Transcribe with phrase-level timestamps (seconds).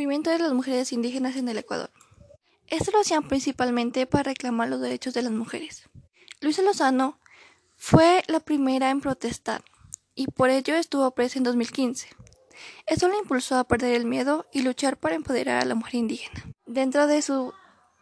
[0.00, 1.90] Movimiento de las mujeres indígenas en el Ecuador.
[2.68, 5.90] Esto lo hacían principalmente para reclamar los derechos de las mujeres.
[6.40, 7.18] Luisa Lozano
[7.76, 9.62] fue la primera en protestar
[10.14, 12.08] y por ello estuvo presa en 2015.
[12.86, 16.46] Esto le impulsó a perder el miedo y luchar para empoderar a la mujer indígena.
[16.64, 17.52] Dentro de su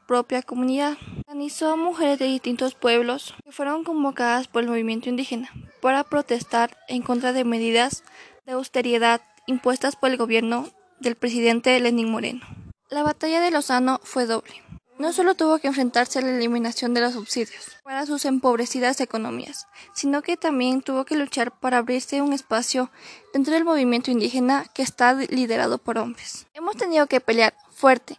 [0.06, 0.96] propia comunidad,
[1.26, 5.50] organizó mujeres de distintos pueblos que fueron convocadas por el movimiento indígena
[5.82, 8.04] para protestar en contra de medidas
[8.46, 10.68] de austeridad impuestas por el gobierno
[11.00, 12.46] del presidente Lenín Moreno.
[12.90, 14.62] La batalla de Lozano fue doble.
[14.98, 19.68] No solo tuvo que enfrentarse a la eliminación de los subsidios para sus empobrecidas economías,
[19.94, 22.90] sino que también tuvo que luchar para abrirse un espacio
[23.32, 26.46] dentro del movimiento indígena que está liderado por hombres.
[26.52, 28.18] Hemos tenido que pelear fuerte,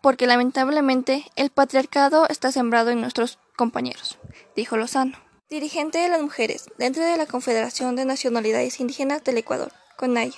[0.00, 4.18] porque lamentablemente el patriarcado está sembrado en nuestros compañeros,
[4.54, 9.72] dijo Lozano, dirigente de las mujeres dentro de la Confederación de Nacionalidades Indígenas del Ecuador,
[9.96, 10.32] CONAIE.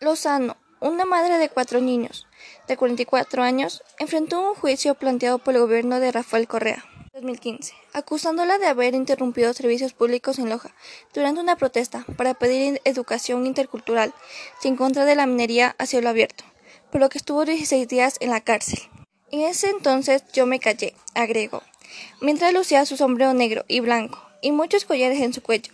[0.00, 2.26] Lozano una madre de cuatro niños,
[2.66, 6.84] de 44 años, enfrentó un juicio planteado por el gobierno de Rafael Correa.
[7.14, 10.74] 2015, acusándola de haber interrumpido servicios públicos en Loja
[11.12, 14.14] durante una protesta para pedir educación intercultural
[14.62, 16.44] en contra de la minería a cielo abierto,
[16.92, 18.78] por lo que estuvo 16 días en la cárcel.
[19.32, 21.62] En ese entonces yo me callé, agregó,
[22.20, 25.72] mientras lucía su sombrero negro y blanco y muchos collares en su cuello,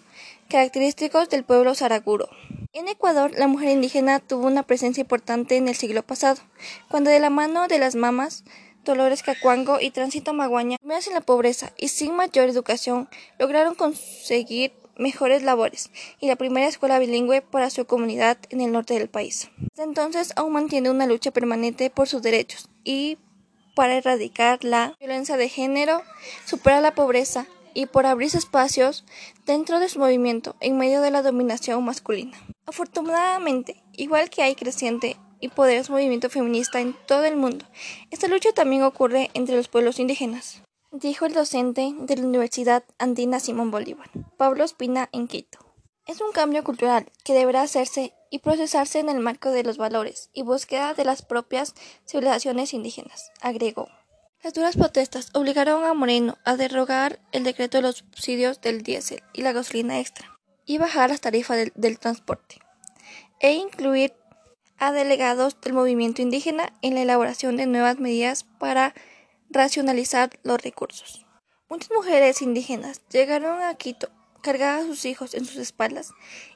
[0.49, 2.29] característicos del pueblo saraguro.
[2.77, 6.43] En Ecuador, la mujer indígena tuvo una presencia importante en el siglo pasado,
[6.89, 8.43] cuando de la mano de las mamas
[8.85, 13.09] Dolores Cacuango y Tránsito Maguaña, sumidas en la pobreza y sin mayor educación,
[13.39, 18.95] lograron conseguir mejores labores y la primera escuela bilingüe para su comunidad en el norte
[18.95, 19.51] del país.
[19.71, 23.19] Desde entonces aún mantiene una lucha permanente por sus derechos y
[23.77, 26.03] para erradicar la violencia de género,
[26.45, 29.05] superar la pobreza y por abrirse espacios
[29.47, 32.37] dentro de su movimiento en medio de la dominación masculina.
[32.67, 37.67] Afortunadamente, igual que hay creciente y poderoso movimiento feminista en todo el mundo,
[38.11, 43.41] esta lucha también ocurre entre los pueblos indígenas, dijo el docente de la Universidad Andina
[43.41, 45.59] Simón Bolívar, Pablo Espina, en Quito.
[46.07, 50.31] Es un cambio cultural que deberá hacerse y procesarse en el marco de los valores
[50.33, 51.75] y búsqueda de las propias
[52.07, 53.89] civilizaciones indígenas, agregó.
[54.43, 59.23] Las duras protestas obligaron a Moreno a derogar el decreto de los subsidios del diésel
[59.33, 62.57] y la gasolina extra y bajar las tarifas del, transporte,
[63.41, 64.15] e incluir
[64.79, 68.95] a delegados del movimiento indígena en la elaboración de nuevas medidas para
[69.51, 71.27] racionalizar los recursos.
[71.69, 74.11] Muchas mujeres indígenas llegaron a Quito
[74.45, 76.13] cargadas a sus hijos en sus espaldas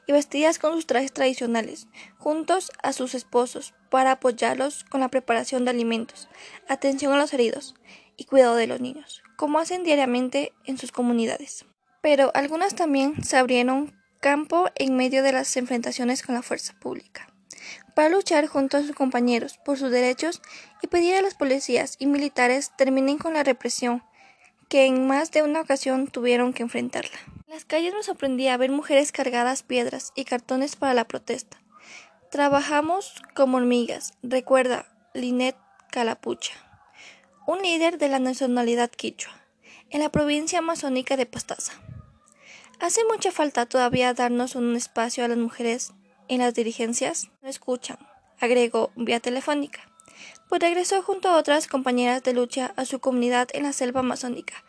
[0.07, 1.87] y vestidas con sus trajes tradicionales,
[2.19, 6.29] juntos a sus esposos, para apoyarlos con la preparación de alimentos,
[6.67, 7.75] atención a los heridos
[8.15, 11.65] y cuidado de los niños, como hacen diariamente en sus comunidades.
[12.01, 17.27] Pero algunas también se abrieron campo en medio de las enfrentaciones con la fuerza pública,
[17.95, 20.41] para luchar junto a sus compañeros por sus derechos
[20.81, 24.03] y pedir a las policías y militares terminen con la represión
[24.67, 27.17] que en más de una ocasión tuvieron que enfrentarla.
[27.47, 31.59] En las calles nos sorprendía ver mujeres cargadas piedras y cartones para la protesta.
[32.29, 35.57] Trabajamos como hormigas, recuerda Linet
[35.91, 36.53] Calapucha,
[37.47, 39.33] un líder de la nacionalidad quichua,
[39.89, 41.73] en la provincia amazónica de Pastaza.
[42.79, 45.91] Hace mucha falta todavía darnos un espacio a las mujeres
[46.29, 47.29] en las dirigencias.
[47.41, 47.97] No escuchan,
[48.39, 49.81] agregó vía telefónica.
[50.47, 54.63] Pues regresó junto a otras compañeras de lucha a su comunidad en la selva amazónica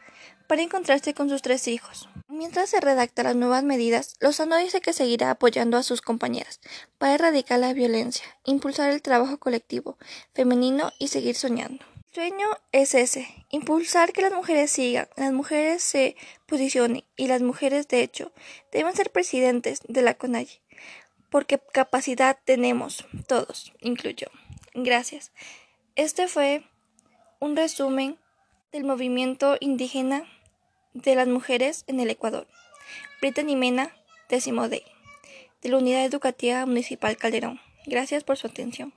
[0.48, 2.08] para encontrarse con sus tres hijos.
[2.26, 6.60] Mientras se redactan las nuevas medidas, Lozano dice que seguirá apoyando a sus compañeras
[6.98, 9.96] para erradicar la violencia, impulsar el trabajo colectivo
[10.34, 16.16] femenino y seguir soñando sueño es ese, impulsar que las mujeres sigan, las mujeres se
[16.46, 18.32] posicionen y las mujeres de hecho
[18.72, 20.60] deben ser presidentes de la CONAIE,
[21.30, 24.28] porque capacidad tenemos todos, incluyo.
[24.74, 25.32] Gracias.
[25.94, 26.64] Este fue
[27.38, 28.18] un resumen
[28.72, 30.24] del movimiento indígena
[30.94, 32.46] de las mujeres en el Ecuador.
[33.20, 33.94] Brittany Mena,
[34.28, 34.84] décimo D,
[35.62, 37.60] de la Unidad Educativa Municipal Calderón.
[37.86, 38.92] Gracias por su atención.